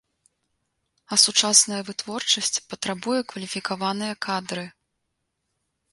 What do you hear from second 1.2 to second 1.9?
сучасная